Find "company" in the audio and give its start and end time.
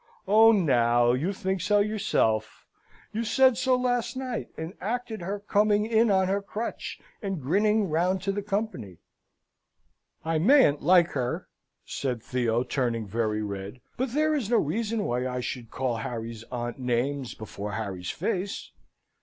8.41-8.97